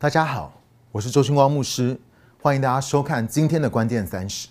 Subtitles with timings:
[0.00, 0.52] 大家好，
[0.92, 1.98] 我是周星光牧师，
[2.40, 4.46] 欢迎大家收看今天的关键三十。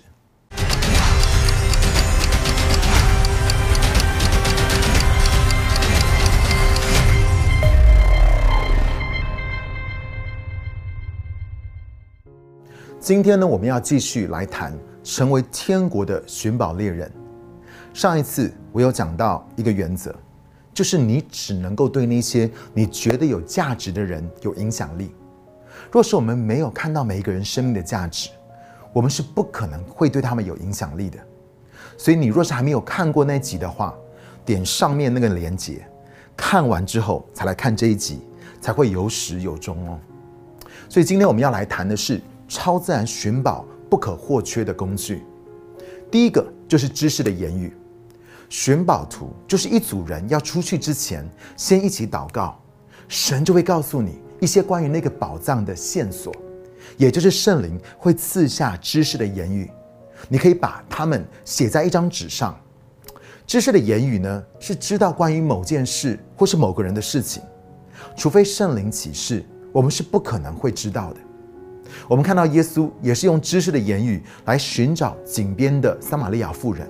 [13.00, 17.10] 今天呢，我们要继续来谈成为天国的寻宝猎人。
[17.94, 20.14] 上一次我有讲到一个原则，
[20.74, 25.16] 就是你只能够对那些你觉得有价值的人有影响力。
[25.92, 28.30] 若是我们没有看到每一个人生命的价值，
[28.94, 31.20] 我们是不可能会对他们有影响力的。
[31.98, 33.94] 所以，你若是还没有看过那集的话，
[34.46, 35.88] 点上面那个链接，
[36.36, 38.22] 看完之后才来看这一集，
[38.62, 40.00] 才会有始有终哦。
[40.90, 45.24] 所以，今天我们要来谈的是超自然寻宝不可或缺的工具。
[46.12, 47.76] 第一个就是知识的言语。
[48.50, 52.58] 寻宝图就是一组人要出去之前，先一起祷告，
[53.10, 54.20] 神就会告诉你。
[54.40, 56.34] 一些关于那个宝藏的线索，
[56.98, 59.70] 也就是圣灵会赐下知识的言语，
[60.30, 62.58] 你可以把它们写在一张纸上。
[63.46, 67.42] 知识的言语呢，是知道关于某件事或是某个人的事情，
[68.16, 71.20] 除非圣灵启示，我们是不可能会知道的。
[72.10, 76.86] 我们看到耶稣也是用知识的言语来寻找井边的撒玛利亚妇人。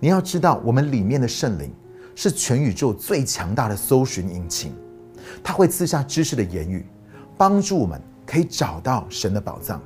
[0.00, 1.72] 你要知道，我们里面的圣灵
[2.16, 4.74] 是全宇宙最强大的搜寻引擎。
[5.42, 6.86] 他会赐下知识的言语，
[7.36, 9.80] 帮助我们可以找到神的宝藏。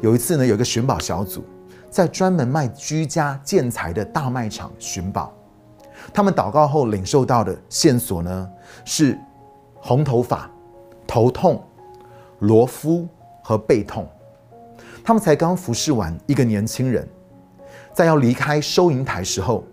[0.00, 1.44] 有一次呢，有一个寻宝小组
[1.90, 5.32] 在专门卖居家建材的大卖场寻宝，
[6.12, 8.50] 他们祷告后领受到的线索呢
[8.84, 9.18] 是
[9.76, 10.50] 红头发、
[11.06, 11.62] 头痛、
[12.40, 13.06] 罗夫
[13.42, 14.08] 和背痛。
[15.02, 17.08] 他们才刚服侍完一个年轻人，
[17.92, 19.64] 在要离开收银台时候，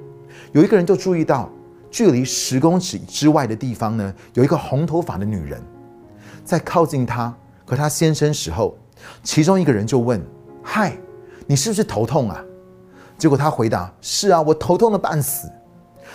[0.52, 1.50] 有一个人就注意到。
[1.98, 5.60] 距离十公尺之外的地方呢，有一个红头发的女人，
[6.46, 8.78] 在靠近他和他先生时候，
[9.24, 10.24] 其中一个人就问
[10.62, 10.96] ：“嗨，
[11.48, 12.40] 你是不是头痛啊？”
[13.18, 15.50] 结果他回答：“是啊，我头痛的半死。”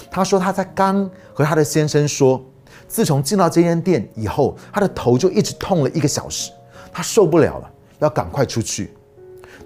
[0.08, 2.40] 他说他在刚和他的先生说，
[2.86, 6.52] 自从进到这间店以后，他的头就一直痛了一个小时，
[6.92, 7.68] 他受不了了，
[7.98, 8.94] 要赶快出去。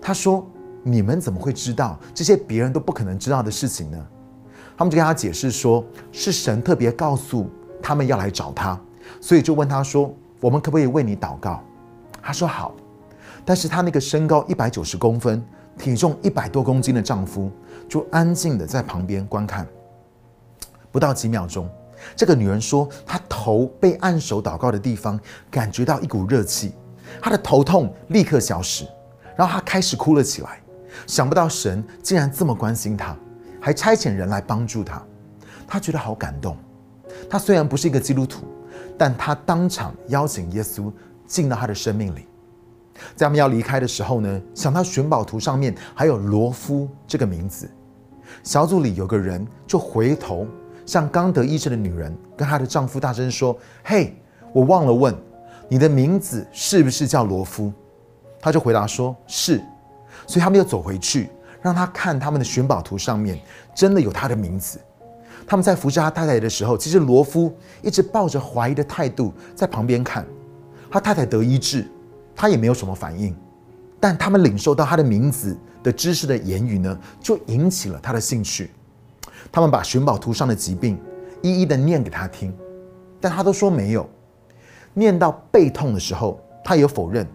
[0.00, 0.50] 他说
[0.82, 3.98] ：“你们怎么会知道这些别人都不可能知道的事情呢？”
[4.76, 7.48] 他们就跟他解释说，是神特别告诉
[7.82, 8.78] 他们要来找他，
[9.20, 11.62] 所以就问他说：“我们可不可以为你祷告？”
[12.22, 12.75] 他说：“好。”
[13.44, 15.42] 但是他那个身高一百九十公分、
[15.78, 17.50] 体重一百多公斤的丈夫
[17.88, 19.66] 就安静的在旁边观看。
[20.91, 21.69] 不到几秒钟，
[22.16, 25.19] 这个女人说：“她头被按手祷告的地方
[25.50, 26.75] 感觉到一股热气，
[27.22, 28.84] 她的头痛立刻消失，
[29.36, 30.60] 然后她开始哭了起来。
[31.06, 33.16] 想不到神竟然这么关心她。”
[33.66, 35.03] 还差遣人来帮助他，
[35.66, 36.56] 他觉得好感动。
[37.28, 38.44] 他虽然不是一个基督徒，
[38.97, 40.88] 但他当场邀请耶稣
[41.27, 42.28] 进到他的生命里。
[43.16, 47.69] 在他们要离开的时候呢，想到寻宝图上面还有罗夫这个名字，
[48.44, 50.47] 小组里有个人就回头
[50.87, 54.16] 向刚得医治的女人跟她的丈夫大声说：“嘿，
[54.53, 55.12] 我忘了问，
[55.69, 57.72] 你的名字是不是叫罗夫？”
[58.38, 59.60] 他就回答说：“是。”
[60.25, 61.31] 所以他们又走回去。
[61.66, 63.37] 让他看他们的寻宝图上面
[63.75, 64.78] 真的有他的名字。
[65.49, 70.25] 他们在扶持他太太的时候，其实罗夫一直抱着怀疑的态度在旁边看。
[70.88, 71.84] 他太太得医治，
[72.37, 73.37] 他也没有什么反应。
[73.99, 78.71] 但他们领受到他的名字的知识的言语呢，就引起了他的兴趣。
[79.50, 80.97] 他们把寻宝图上的疾病
[81.43, 82.56] 一一的念给他听，
[83.21, 84.09] 但他都说没有。
[84.94, 87.27] 念到背痛的时候，他也否认。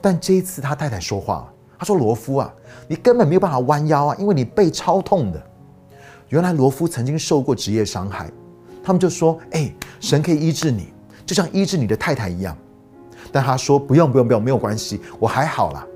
[0.00, 1.48] 但这一次他太太说话。
[1.80, 2.52] 他说：“罗夫啊，
[2.86, 5.42] 你根本没有办法弯腰啊，因为你背超痛的。
[6.28, 8.30] 原来罗夫曾经受过职业伤害。
[8.84, 10.92] 他们就说：‘哎，神可以医治你，
[11.24, 12.54] 就像医治你的太太一样。’
[13.32, 15.86] 但他说：‘不用，不用，不用，没有关系，我还好啦。’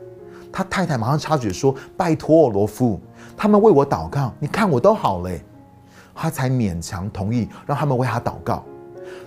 [0.50, 2.98] 他太太马上插嘴说：‘拜托罗夫，
[3.36, 5.30] 他们为我祷告，你看我都好了。’
[6.16, 8.64] 他才勉强同意让他们为他祷告，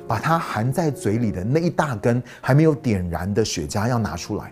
[0.07, 4.52] 把他含在嘴里的那一大根还没有点燃的雪茄要拿出来。”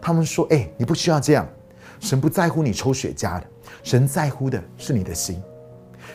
[0.00, 1.46] 他们说：“哎，你不需要这样，
[2.00, 3.46] 神不在乎你抽雪茄的，
[3.82, 5.42] 神在乎的是你的心。”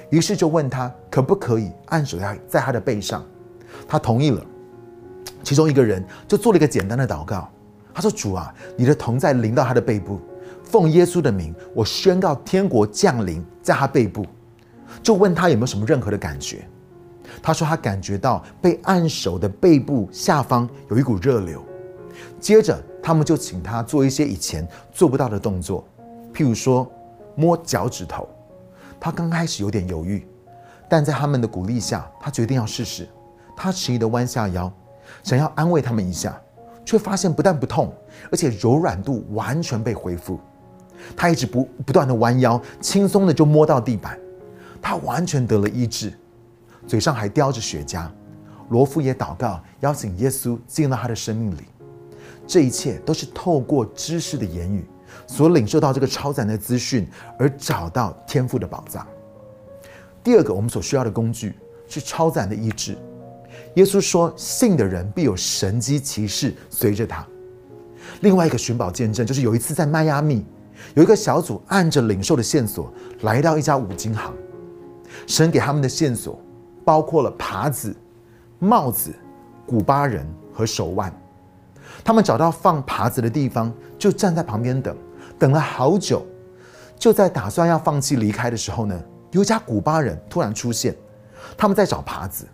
[0.09, 3.25] 于是就问他可不可以按手在在他的背上，
[3.88, 4.44] 他同意了。
[5.44, 7.50] 其中一个人就做了一个简单的祷告，
[7.94, 10.19] 他说：“主啊，你的同在临到他的背部，
[10.63, 14.25] 奉耶稣的名，我宣告天国降临在他背部。”
[15.01, 16.68] 就问他有没有什么任何的感觉，
[17.41, 21.65] 他说他感觉到被按手的背部下方有一股热流。
[22.44, 25.88] 接着，他们就请他做一些以前做不到的动作，
[26.34, 26.92] 譬如说
[27.38, 28.28] 摸脚趾头。
[29.00, 30.28] 他刚开始有点犹豫，
[30.90, 33.07] 但在他们的鼓励下，他决定要试试。
[33.56, 34.69] 他迟疑的弯下腰，
[35.24, 36.38] 想要安慰他们一下，
[36.84, 37.94] 却发现不但不痛，
[38.30, 40.38] 而且柔软度完全被恢复。
[41.16, 44.19] 他一直不不断的弯腰，轻松的就摸到地板，
[44.81, 46.12] 他完全得了医治，
[46.86, 48.06] 嘴上还叼着雪茄。
[48.68, 51.63] 罗夫也祷告，邀请耶稣进到他的生命里。
[52.45, 54.86] 这一切都是透过知识的言语
[55.25, 57.07] 所领受到这个超自然的资讯，
[57.40, 59.06] 而找到天赋的宝藏。
[60.24, 61.54] 第二个，我们所需要的工具
[61.88, 62.98] 是超自然的意志。
[63.75, 67.25] 耶稣说：“信的人必有神机骑士随着他。”
[68.22, 70.45] 另外一个寻宝见证就是有一次在迈阿密，
[70.95, 72.92] 有一个小组按着领受的线索
[73.22, 74.34] 来到一家五金行，
[75.28, 76.40] 神给他们的线索
[76.84, 77.95] 包括了耙子、
[78.60, 79.13] 帽子、
[79.66, 81.13] 古巴人和手腕。
[82.01, 84.95] 他们找到放耙子的地方，就站在旁边等，
[85.38, 86.25] 等了好久。
[86.98, 88.98] 就在打算要放弃离开的时候呢，
[89.31, 90.95] 有一家古巴人突然出现，
[91.57, 92.45] 他们在找耙子。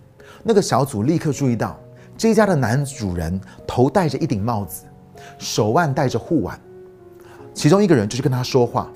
[0.41, 1.79] 那个小组立刻注意到，
[2.17, 4.85] 这一家的男主人头戴着一顶帽子，
[5.37, 6.59] 手腕戴着护腕。
[7.53, 8.89] 其中一个人就去跟他说话，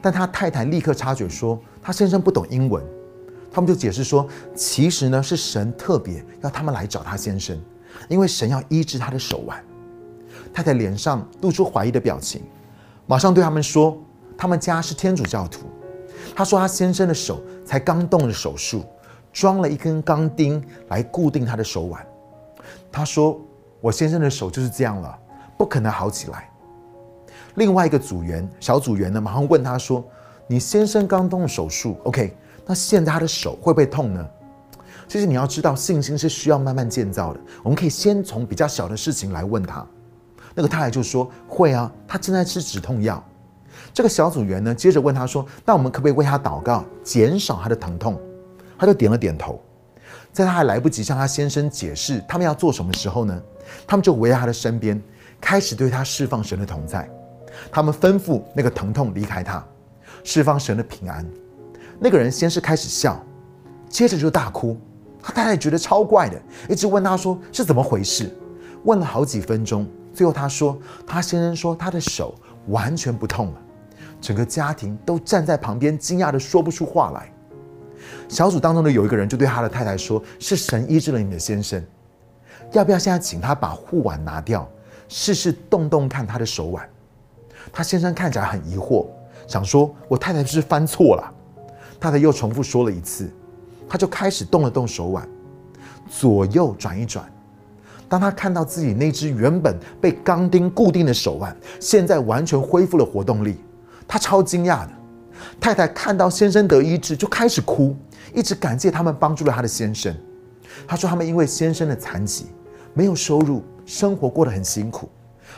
[0.00, 2.82] 但他太太立刻插嘴说，他先生不懂英文。
[3.50, 7.58] 他们就解释说，其实呢是神特别要他们来找他先生，
[8.08, 9.62] 因为神要医治他的手腕。
[10.52, 12.42] 太太脸上露出怀疑的表情，
[13.06, 13.96] 马上对他们说
[14.36, 15.66] ：“他们家是天主教徒。”
[16.34, 18.84] 他说：“他先生的手才刚动了手术，
[19.32, 22.04] 装了一根钢钉来固定他的手腕。”
[22.90, 23.40] 他说
[23.80, 25.18] ：“我先生的手就是这样了，
[25.56, 26.50] 不可能好起来。”
[27.56, 30.04] 另外一个组员小组员呢，马上问他说
[30.46, 32.36] ：“你先生刚动了手术，OK？
[32.66, 34.24] 那现在他的手会不会痛呢？”
[35.08, 37.40] 其实你要知道，信心是需要慢慢建造的。
[37.62, 39.86] 我们可以先从比较小的事情来问他。
[40.58, 43.24] 那个太太就说：“会啊，他正在吃止痛药。”
[43.94, 48.20] 这个小组员呢，接着问他说：“那我们可不可以为他祷告，减少他的疼痛？”
[48.76, 49.62] 他就点了点头。
[50.32, 53.40] 在他还来不及向他先生解释他们要做什么时候呢，
[53.86, 55.00] 他们就围在他的身边，
[55.40, 57.08] 开始对他释放神的同在。
[57.70, 59.64] 他们吩咐那个疼痛离开他，
[60.24, 61.24] 释放神的平安。
[62.00, 63.24] 那个人先是开始笑，
[63.88, 64.76] 接着就大哭。
[65.22, 68.28] 他太太觉得超怪的，一直问他说：“是怎么回事？”
[68.82, 69.86] 问了好几分钟。
[70.18, 70.76] 最后他说，
[71.06, 72.34] 他先生说他的手
[72.66, 73.62] 完全不痛了，
[74.20, 77.32] 整个家庭都站在旁边，惊讶的说不出话来。
[78.28, 81.80] 小组当中的有一个人就对他的太太说：“是神医治了你的先生，
[82.72, 84.68] 要不要现在请他把护腕拿掉，
[85.08, 86.84] 试试动动看他的手腕？”
[87.72, 89.06] 他先生看起来很疑惑，
[89.46, 91.32] 想说：“我太太是翻错了。”
[92.00, 93.30] 太太又重复说了一次，
[93.88, 95.28] 他就开始动了动手腕，
[96.10, 97.24] 左右转一转。
[98.08, 103.58] 当他看到自己那只原本被钢钉固定的手腕，现在完全恢复了活动力，
[104.06, 104.90] 他超惊讶的。
[105.60, 107.94] 太太看到先生得医治，就开始哭，
[108.34, 110.14] 一直感谢他们帮助了他的先生。
[110.86, 112.46] 他说他们因为先生的残疾，
[112.94, 115.08] 没有收入，生活过得很辛苦。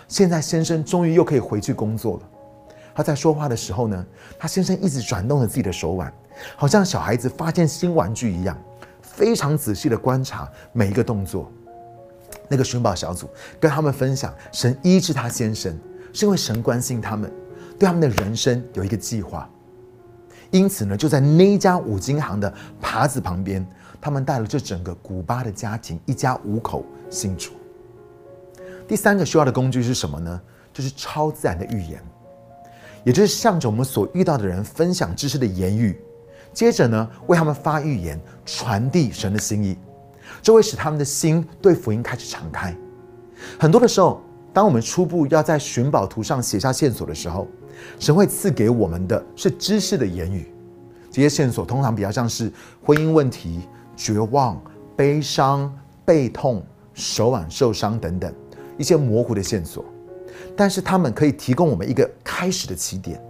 [0.09, 2.23] 现在先生终于又可以回去工作了。
[2.95, 4.07] 他在说话的时候呢，
[4.39, 6.13] 他先生一直转动着自己的手腕，
[6.57, 8.59] 好像小孩子发现新玩具一样，
[9.01, 11.51] 非常仔细的观察每一个动作。
[12.51, 13.31] 那个寻宝小组
[13.61, 15.73] 跟他们分享，神医治他先生，
[16.13, 17.33] 是因为神关心他们，
[17.79, 19.49] 对他们的人生有一个计划。
[20.51, 22.53] 因此呢，就在那一家五金行的
[22.83, 23.65] 耙子旁边，
[24.01, 27.53] 他们带了这整个古巴的家庭一家五口信主。
[28.89, 30.41] 第三个需要的工具是什么呢？
[30.73, 32.03] 就是超自然的预言，
[33.05, 36.01] 也就是向着我们所遇到的人分享知识的言语，
[36.53, 39.79] 接着呢，为他们发预言，传递神的心意。
[40.43, 42.77] 这会使他们的心对福音开始敞开。
[43.59, 44.23] 很多的时候，
[44.53, 47.47] 当我们初步要在寻宝图上写下线索的时候，
[47.99, 50.53] 神会赐给我们的是知识的言语。
[51.11, 52.53] 这些线索通常比较像是
[52.85, 54.61] 婚姻问题、绝望、
[54.95, 55.73] 悲伤、
[56.05, 56.63] 背痛、
[56.95, 58.33] 手腕受伤等等
[58.77, 59.85] 一些模糊的线索，
[60.57, 63.21] 但是他们可以提供我们一个开始的起点。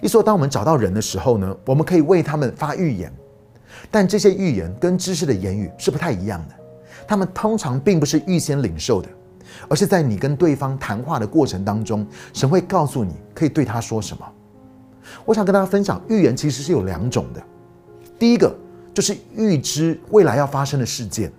[0.00, 3.12] 一说，当我们找到人的时候呢，我们可以为他们发预言。
[3.90, 6.54] 但这些预言跟知识的言语是不太一样的，
[7.06, 9.08] 他们通常并不是预先领受的，
[9.68, 14.24] 而是在你跟对方谈话的过程当中，神会告诉你可以对他说什么。
[15.24, 17.42] 我想跟大家分享，预言其实是有两种的，
[18.18, 18.54] 第一个
[18.94, 21.30] 就是预知未来要发生的事件，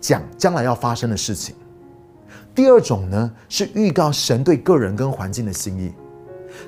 [0.00, 1.54] 讲将来要发生的事情；
[2.54, 5.92] 第二种呢是预告神对个人跟环境的心意。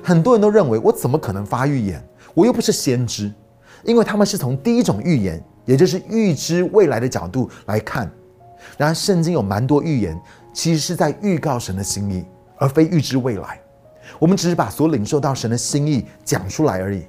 [0.01, 2.01] 很多人都认为，我怎么可能发预言？
[2.33, 3.31] 我又不是先知。
[3.83, 8.11] 因为他们是从第一种预言，也就是预知未来的角度来看。
[8.77, 10.19] 然而，圣经有蛮多预言，
[10.53, 12.25] 其实是在预告神的心意，
[12.57, 13.59] 而非预知未来。
[14.19, 17.03] 我们只是把所领受到神的心意讲出来而已。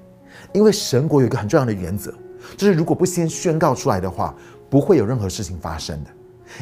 [0.53, 2.13] 因为神国有一个很重要的原则，
[2.57, 4.35] 就是如果不先宣告出来的话，
[4.71, 6.11] 不会有任何事情发生的。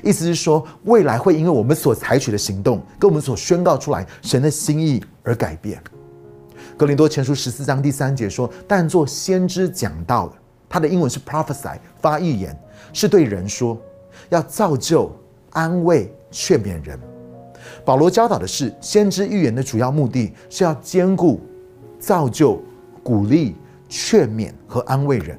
[0.02, 5.82] 意思是说，未来会因为我们所采取的行动，跟我们所宣告出来神的心意而改变。
[6.80, 10.34] 格林多前书十四章第三节说：“但做先知讲道的，
[10.66, 12.58] 他的英文是 prophesy，发预言，
[12.94, 13.78] 是对人说，
[14.30, 15.14] 要造就、
[15.50, 16.98] 安慰、劝勉人。”
[17.84, 21.38] 保罗教导的是，先知预言的主要目的是要兼顾、
[21.98, 22.58] 造就、
[23.02, 23.56] 鼓励、
[23.86, 25.38] 劝勉和安慰人。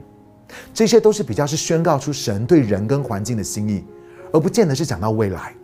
[0.72, 3.84] 这些都是比较是宣告出神对人跟环境的心意，
[4.32, 5.56] 而不见得是讲到未来。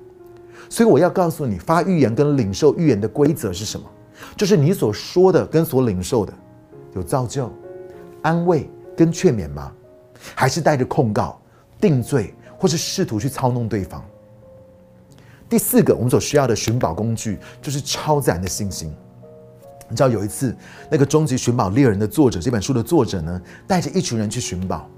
[0.72, 3.86] 所以我要告诉你，发预言跟领受预言的规则是什么？
[4.36, 6.33] 就是你所说的跟所领受的，
[6.95, 7.51] 有造就、
[8.21, 9.71] 安慰跟劝勉吗？
[10.33, 11.39] 还是带着控告、
[11.79, 14.03] 定罪，或是试图去操弄对方？
[15.47, 18.93] 第四个，我们所需要的寻宝工具就是超自然的信心。
[19.89, 20.53] 你知道有一次，
[20.91, 24.89] 那个《终极寻宝猎人》的作者这本书的作者呢，带着一群人去寻宝，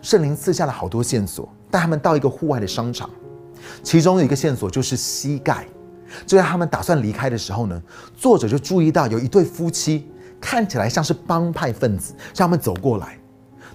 [0.00, 3.08] 圣灵赐下了好多线索，带他们到一个户外的商场，
[3.84, 5.64] 其中有一个线索就是膝盖。
[6.26, 7.82] 就在他们打算离开的时候呢，
[8.16, 13.18] 作者就注意到有一对夫妻看起来像是帮派分子，向他们走过来。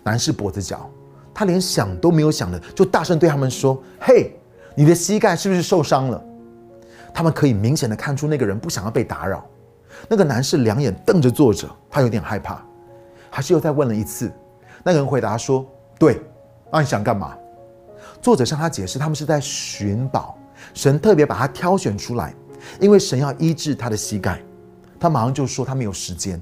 [0.04, 0.90] 男士跛着脚，
[1.34, 4.32] 他连想都没有想的，就大声对他们说：“嘿，
[4.76, 6.24] 你的膝盖是不是受伤了？”
[7.14, 9.46] 他们可以明显的看出那个人不想要被打扰。
[10.08, 12.64] 那个男士两眼瞪着作者，他有点害怕，
[13.30, 14.32] 还是又再问了一次。
[14.84, 15.66] 那个人回答说
[15.98, 16.22] ：“对，
[16.72, 17.36] 那你想干嘛？”
[18.22, 20.37] 作者向他解释，他们是在寻宝。
[20.74, 22.34] 神特别把他挑选出来，
[22.80, 24.42] 因为神要医治他的膝盖。
[25.00, 26.42] 他马上就说他没有时间。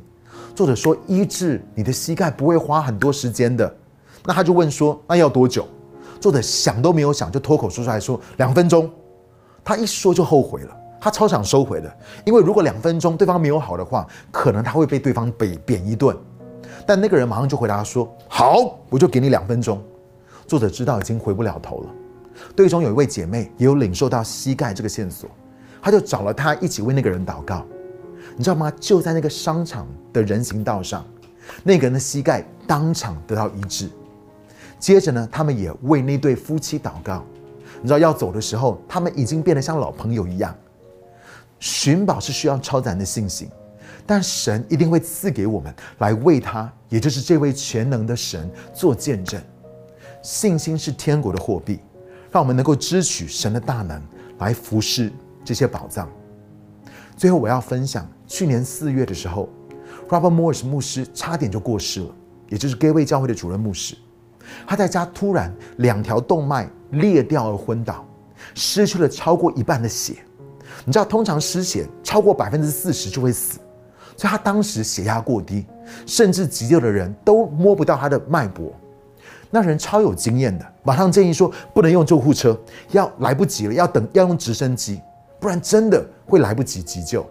[0.56, 3.76] 作者说医治你的膝盖不会花很多时间的。
[4.24, 5.68] 那他就问说那要多久？
[6.20, 8.90] 作者想都没有想就脱口说出来说两分钟。
[9.64, 16.16] 他一说就后悔了，他超想收回的，因为如果两分钟对方没有好的话，可能他会被对方被贬一顿。
[16.88, 19.82] 但那个人马上就回答说好，我就给你两分钟。
[20.48, 21.90] 作者知道已经回不了头了。
[22.56, 25.30] 队中有一位姐妹也有领受到膝盖这个线索，
[25.82, 27.66] 她就找了他一起为那个人祷告。
[28.38, 28.72] 你知道吗？
[28.80, 31.06] 就在那个商场的人行道上，
[31.64, 33.90] 那个人的膝盖当场得到医治。
[34.78, 37.24] 接着呢，他们也为那对夫妻祷告。
[37.82, 40.54] 你知道要走的时候，他们已经变得像老朋友一样。
[41.60, 43.50] 寻宝是需要超然的信心，
[44.06, 49.42] 但神一定会赐给我们来为他，也就是这位全能的神做见证。
[50.22, 51.80] 信心是天国的货币。
[52.36, 54.02] 让我们能够支取神的大能
[54.40, 55.10] 来服侍
[55.46, 56.10] 这些宝藏。
[57.16, 59.48] 最后，我要分享去年四月的时候
[60.10, 62.08] ，Robert Morris 牧师差点就过世了，
[62.50, 63.96] 也就是 Gateway 教会的主任牧师。
[64.68, 68.06] 他在家突然两条动脉裂掉而昏倒，
[68.54, 70.18] 失去了超过一半的血。
[70.84, 73.60] 你知道，通常失血超过百分之四十就会死，
[74.18, 75.66] 所以他当时血压过低，
[76.06, 78.78] 甚至急救的人都摸不到他的脉搏。
[79.50, 82.58] 那人超有经验的，马上建议说不能用救护车，
[82.92, 85.00] 要来不及了，要等要用直升机，
[85.40, 87.26] 不然真的会来不及急救。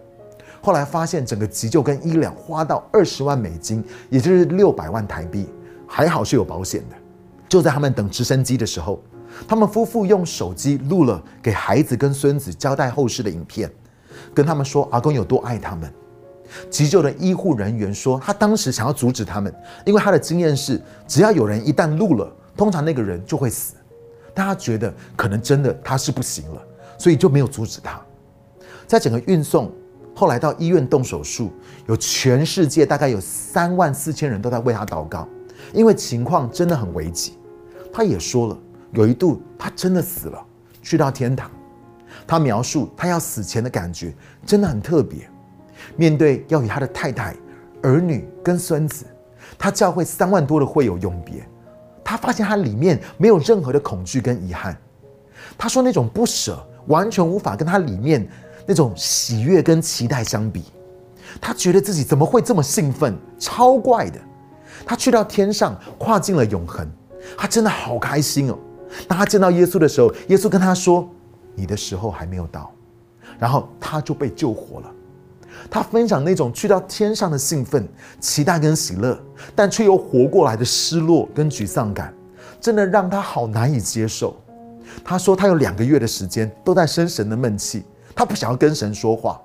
[0.61, 5.47] 后来发现整个急救跟医疗花到二十万美金，也就是六百万台币，
[5.85, 6.95] 还好是有保险的。
[7.47, 8.99] 就在他们等直升机的时候，
[9.47, 13.69] 他们夫妇用手机录了给孩子跟孙子交代后事的影片，
[14.33, 15.93] 跟他们说阿公有多爱他们。
[16.69, 19.53] 急救的医护人员说，他当时想要阻止他们，
[19.85, 23.75] 因为他的经验是，只要有人一旦录了，通常那个人就会死。
[24.33, 26.61] 但他觉得可能真的他是不行了，
[26.97, 28.01] 所以就没有阻止他。
[28.85, 29.71] 在整个运送，
[30.13, 31.51] 后来到医院动手术，
[31.87, 35.27] 有全世界大概有三万四千人都在为他祷告，
[35.73, 37.37] 因为情况真的很危急。
[37.93, 38.57] 他也说了，
[38.91, 40.45] 有一度他真的死了，
[40.81, 41.49] 去到天堂。
[42.27, 44.13] 他描述他要死前的感觉
[44.45, 45.29] 真的很特别。
[45.95, 47.35] 面对要与他的太太、
[47.81, 49.05] 儿女跟孙子，
[49.57, 51.47] 他教会三万多的会友永别，
[52.03, 54.77] 他发现他里面没有任何的恐惧跟遗憾。
[55.57, 58.27] 他说那种不舍完全无法跟他里面
[58.65, 60.63] 那种喜悦跟期待相比。
[61.41, 64.19] 他觉得自己怎么会这么兴奋，超怪的。
[64.85, 66.87] 他去到天上，跨进了永恒，
[67.37, 68.57] 他真的好开心哦。
[69.07, 71.09] 当他见到耶稣的时候，耶稣跟他说
[71.55, 72.71] ：“你的时候还没有到。”
[73.37, 74.91] 然后他就被救活了。
[75.69, 77.87] 他分享那种去到天上的兴奋、
[78.19, 79.19] 期待跟喜乐，
[79.55, 82.13] 但却又活过来的失落跟沮丧感，
[82.61, 84.35] 真的让他好难以接受。
[85.03, 87.83] 他说他有两个月的时间都在生神的闷气，
[88.15, 89.41] 他不想要跟神说话，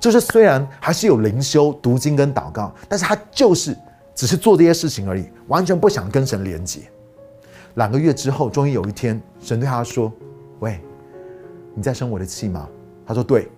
[0.00, 3.76] 就是虽然还是有灵修、读经跟祷告，但是他就是
[4.14, 6.82] 只是做这些事情而已，完全不想跟神连接。
[7.74, 10.12] 两个月之后，终于有一天，神对他说
[10.60, 10.80] ：“喂，
[11.74, 12.68] 你在生我的气吗？”
[13.04, 13.50] 他说：“对。”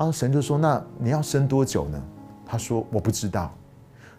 [0.00, 2.02] 然后神就说：“那你要生多久呢？”
[2.46, 3.52] 他说：“我不知道。”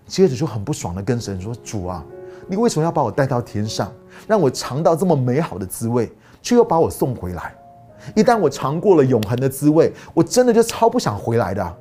[0.05, 2.05] 接着就很不爽的跟神说：“主啊，
[2.47, 3.91] 你为什么要把我带到天上，
[4.27, 6.13] 让我尝到这么美好的滋味？
[6.39, 7.55] 却又把我送回来。
[8.15, 11.77] 一旦我尝过了永恒的滋味，我真的就超不想回来的。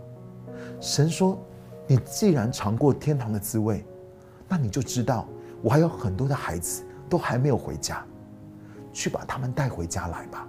[0.80, 1.38] 神说
[1.86, 3.84] ：“你既然尝过天堂的滋味，
[4.48, 5.28] 那你就知道
[5.60, 8.02] 我还有很多的孩子都还没有回家，
[8.94, 10.48] 去把他们带回家来吧。”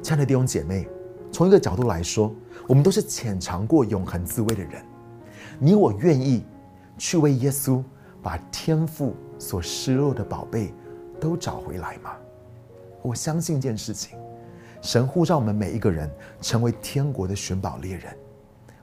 [0.00, 0.88] 亲爱的弟兄姐妹，
[1.32, 2.32] 从一个角度来说，
[2.68, 4.84] 我们都是浅尝过永恒滋味的人。
[5.58, 6.44] 你我愿意
[6.98, 7.82] 去为耶稣
[8.22, 10.72] 把天赋所失落的宝贝
[11.18, 12.12] 都找回来吗？
[13.00, 14.18] 我相信一件事情：
[14.82, 16.10] 神呼召我们每一个人
[16.40, 18.14] 成为天国的寻宝猎人，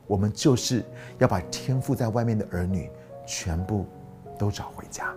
[0.07, 0.83] 我们就是
[1.19, 2.89] 要把天赋在外面的儿女
[3.27, 3.85] 全部
[4.37, 5.13] 都找回家。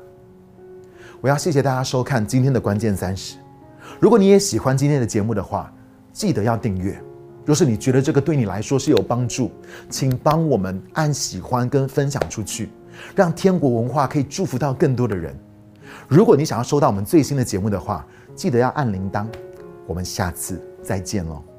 [1.21, 3.39] 我要谢谢大家收看今天的关键三十。
[3.99, 5.73] 如果你也喜欢今天的节目的话，
[6.13, 7.03] 记得要订阅。
[7.45, 9.51] 若是你觉得这个对你来说是有帮助，
[9.91, 12.69] 请帮我们按喜欢跟分享出去，
[13.15, 15.37] 让天国文化可以祝福到更多的人。
[16.09, 19.27] 如果你想要收到我们最新的节目的话，记得要按铃铛。
[19.87, 21.52] 我们下次再见喽。